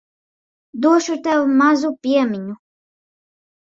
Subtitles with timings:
[0.85, 2.61] Došu tev mazu piemiņu.